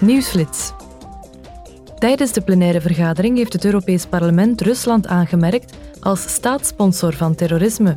Nieuwsflits. 0.00 0.72
Tijdens 1.98 2.32
de 2.32 2.40
plenaire 2.40 2.80
vergadering 2.80 3.36
heeft 3.36 3.52
het 3.52 3.64
Europees 3.64 4.06
Parlement 4.06 4.60
Rusland 4.60 5.06
aangemerkt 5.06 5.76
als 6.00 6.32
staatssponsor 6.32 7.12
van 7.12 7.34
terrorisme. 7.34 7.96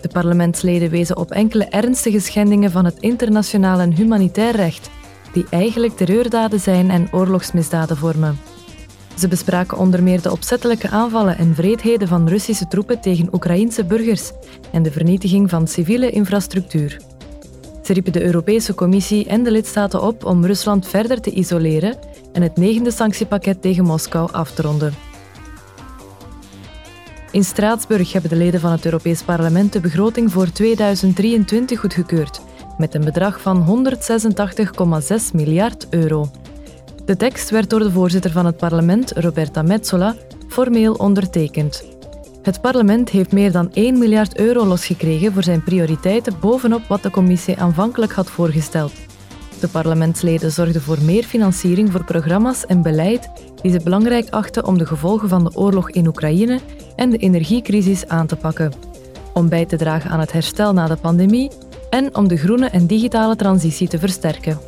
De 0.00 0.08
parlementsleden 0.08 0.90
wezen 0.90 1.16
op 1.16 1.30
enkele 1.30 1.64
ernstige 1.64 2.20
schendingen 2.20 2.70
van 2.70 2.84
het 2.84 2.98
internationaal 3.00 3.80
en 3.80 3.92
humanitair 3.92 4.56
recht, 4.56 4.90
die 5.32 5.46
eigenlijk 5.50 5.96
terreurdaden 5.96 6.60
zijn 6.60 6.90
en 6.90 7.08
oorlogsmisdaden 7.12 7.96
vormen. 7.96 8.38
Ze 9.18 9.28
bespraken 9.28 9.78
onder 9.78 10.02
meer 10.02 10.22
de 10.22 10.32
opzettelijke 10.32 10.88
aanvallen 10.88 11.38
en 11.38 11.54
vreedheden 11.54 12.08
van 12.08 12.28
Russische 12.28 12.68
troepen 12.68 13.00
tegen 13.00 13.34
Oekraïense 13.34 13.84
burgers 13.84 14.32
en 14.72 14.82
de 14.82 14.90
vernietiging 14.90 15.50
van 15.50 15.68
civiele 15.68 16.10
infrastructuur. 16.10 17.15
Ze 17.86 17.92
riepen 17.92 18.12
de 18.12 18.22
Europese 18.22 18.74
Commissie 18.74 19.26
en 19.26 19.42
de 19.42 19.50
lidstaten 19.50 20.02
op 20.02 20.24
om 20.24 20.44
Rusland 20.44 20.88
verder 20.88 21.20
te 21.20 21.30
isoleren 21.30 21.98
en 22.32 22.42
het 22.42 22.56
negende 22.56 22.90
sanctiepakket 22.90 23.62
tegen 23.62 23.84
Moskou 23.84 24.32
af 24.32 24.50
te 24.50 24.62
ronden. 24.62 24.94
In 27.30 27.44
Straatsburg 27.44 28.12
hebben 28.12 28.30
de 28.30 28.36
leden 28.36 28.60
van 28.60 28.70
het 28.70 28.84
Europees 28.84 29.22
Parlement 29.22 29.72
de 29.72 29.80
begroting 29.80 30.32
voor 30.32 30.52
2023 30.52 31.80
goedgekeurd, 31.80 32.40
met 32.78 32.94
een 32.94 33.04
bedrag 33.04 33.40
van 33.40 33.86
186,6 35.08 35.16
miljard 35.32 35.86
euro. 35.90 36.30
De 37.04 37.16
tekst 37.16 37.50
werd 37.50 37.70
door 37.70 37.80
de 37.80 37.90
voorzitter 37.90 38.30
van 38.30 38.46
het 38.46 38.56
parlement, 38.56 39.12
Roberta 39.12 39.62
Metsola, 39.62 40.14
formeel 40.48 40.94
ondertekend. 40.94 41.95
Het 42.46 42.60
parlement 42.60 43.10
heeft 43.10 43.32
meer 43.32 43.52
dan 43.52 43.72
1 43.72 43.98
miljard 43.98 44.38
euro 44.38 44.66
losgekregen 44.66 45.32
voor 45.32 45.42
zijn 45.42 45.62
prioriteiten 45.62 46.38
bovenop 46.40 46.82
wat 46.88 47.02
de 47.02 47.10
commissie 47.10 47.58
aanvankelijk 47.58 48.12
had 48.12 48.30
voorgesteld. 48.30 48.92
De 49.60 49.68
parlementsleden 49.68 50.52
zorgden 50.52 50.82
voor 50.82 50.98
meer 51.02 51.24
financiering 51.24 51.92
voor 51.92 52.04
programma's 52.04 52.66
en 52.66 52.82
beleid 52.82 53.30
die 53.62 53.72
ze 53.72 53.80
belangrijk 53.82 54.30
achten 54.30 54.66
om 54.66 54.78
de 54.78 54.86
gevolgen 54.86 55.28
van 55.28 55.44
de 55.44 55.54
oorlog 55.54 55.90
in 55.90 56.06
Oekraïne 56.06 56.60
en 56.96 57.10
de 57.10 57.16
energiecrisis 57.16 58.08
aan 58.08 58.26
te 58.26 58.36
pakken, 58.36 58.72
om 59.34 59.48
bij 59.48 59.64
te 59.64 59.76
dragen 59.76 60.10
aan 60.10 60.20
het 60.20 60.32
herstel 60.32 60.72
na 60.72 60.86
de 60.86 60.96
pandemie 60.96 61.50
en 61.90 62.16
om 62.16 62.28
de 62.28 62.36
groene 62.36 62.68
en 62.68 62.86
digitale 62.86 63.36
transitie 63.36 63.88
te 63.88 63.98
versterken. 63.98 64.58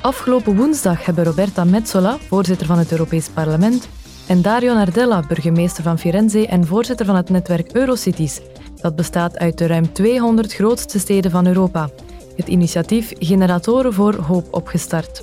Afgelopen 0.00 0.56
woensdag 0.56 1.04
hebben 1.04 1.24
Roberta 1.24 1.64
Metsola, 1.64 2.16
voorzitter 2.28 2.66
van 2.66 2.78
het 2.78 2.92
Europees 2.92 3.28
Parlement, 3.28 3.88
en 4.26 4.42
Dario 4.42 4.74
Nardella, 4.74 5.22
burgemeester 5.28 5.82
van 5.82 5.98
Firenze 5.98 6.46
en 6.46 6.66
voorzitter 6.66 7.06
van 7.06 7.16
het 7.16 7.30
netwerk 7.30 7.72
Eurocities, 7.72 8.40
dat 8.80 8.96
bestaat 8.96 9.38
uit 9.38 9.58
de 9.58 9.66
ruim 9.66 9.92
200 9.92 10.54
grootste 10.54 10.98
steden 10.98 11.30
van 11.30 11.46
Europa, 11.46 11.90
het 12.36 12.48
initiatief 12.48 13.12
Generatoren 13.18 13.92
voor 13.92 14.14
Hoop 14.14 14.46
opgestart. 14.50 15.22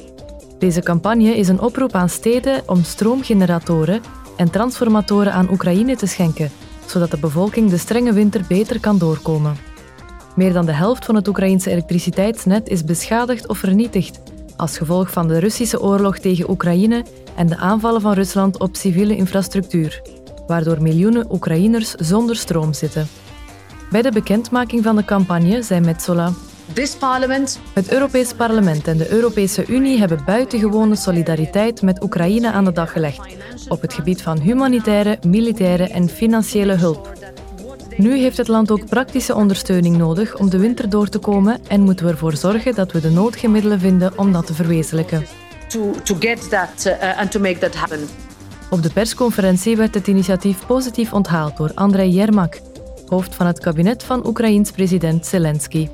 Deze 0.60 0.82
campagne 0.82 1.38
is 1.38 1.48
een 1.48 1.62
oproep 1.62 1.94
aan 1.94 2.10
steden 2.10 2.62
om 2.66 2.84
stroomgeneratoren 2.84 4.02
en 4.38 4.52
transformatoren 4.52 5.34
aan 5.34 5.52
Oekraïne 5.52 5.96
te 5.96 6.06
schenken, 6.06 6.52
zodat 6.86 7.12
de 7.12 7.20
bevolking 7.20 7.70
de 7.70 7.78
strenge 7.78 8.14
winter 8.14 8.46
beter 8.48 8.80
kan 8.80 8.98
doorkomen. 8.98 9.58
Meer 10.36 10.54
dan 10.54 10.66
de 10.66 10.74
helft 10.74 11.06
van 11.06 11.16
het 11.16 11.28
Oekraïense 11.28 11.70
elektriciteitsnet 11.70 12.68
is 12.68 12.84
beschadigd 12.84 13.48
of 13.48 13.58
vernietigd 13.58 14.22
als 14.58 14.78
gevolg 14.78 15.12
van 15.12 15.28
de 15.28 15.40
Russische 15.40 15.82
oorlog 15.82 16.18
tegen 16.18 16.50
Oekraïne 16.50 17.06
en 17.36 17.48
de 17.48 17.58
aanvallen 17.58 18.02
van 18.02 18.14
Rusland 18.14 18.60
op 18.60 18.76
civiele 18.76 19.16
infrastructuur, 19.16 20.02
waardoor 20.48 20.82
miljoenen 20.82 21.34
Oekraïners 21.34 21.92
zonder 21.92 22.36
stroom 22.36 22.74
zitten. 22.74 23.08
Bij 23.92 24.02
de 24.02 24.12
bekendmaking 24.12 24.84
van 24.84 24.96
de 24.96 25.06
campagne 25.06 25.62
zei 25.62 25.82
This 26.74 26.96
parliament. 26.96 27.60
Het 27.74 27.92
Europees 27.92 28.34
Parlement 28.34 28.88
en 28.88 28.98
de 28.98 29.12
Europese 29.12 29.66
Unie 29.68 30.00
hebben 30.00 30.22
buitengewone 30.26 30.96
solidariteit 30.96 31.82
met 31.82 32.04
Oekraïne 32.04 32.52
aan 32.52 32.66
de 32.66 32.72
dag 32.72 32.92
gelegd 32.92 33.36
op 33.68 33.82
het 33.82 33.94
gebied 33.94 34.22
van 34.22 34.40
humanitaire, 34.40 35.20
militaire 35.28 35.88
en 35.88 36.10
financiële 36.10 36.74
hulp. 36.74 37.13
Nu 37.98 38.18
heeft 38.18 38.38
het 38.38 38.48
land 38.48 38.72
ook 38.72 38.86
praktische 38.86 39.36
ondersteuning 39.36 39.98
nodig 39.98 40.38
om 40.38 40.50
de 40.50 40.58
winter 40.58 40.90
door 40.90 41.10
te 41.10 41.20
komen 41.20 41.60
en 41.68 41.82
moeten 41.82 42.06
we 42.06 42.12
ervoor 42.12 42.36
zorgen 42.36 42.76
dat 42.76 42.92
we 42.92 43.02
de 43.02 43.12
nodige 43.12 43.48
middelen 43.48 43.80
vinden 43.80 44.18
om 44.18 44.32
dat 44.32 44.46
te 44.46 44.54
verwezenlijken. 44.54 45.26
To, 45.68 45.92
to 46.04 46.16
get 46.20 46.50
that 46.50 46.86
uh, 46.86 47.20
and 47.20 47.32
to 47.32 47.40
make 47.40 47.58
that 47.58 47.76
happen. 47.76 48.00
Op 48.70 48.84
de 48.84 48.92
persconferentie 48.94 49.78
werd 49.78 49.94
het 49.94 50.08
initiatief 50.08 50.66
positief 50.66 51.14
onthaald 51.14 51.58
door 51.58 51.72
Andrei 51.74 52.10
Yermak, 52.10 52.60
hoofd 53.08 53.36
van 53.36 53.46
het 53.46 53.60
kabinet 53.60 54.04
van 54.04 54.28
Oekraïens 54.28 54.72
president 54.72 55.26
Zelensky. 55.26 55.88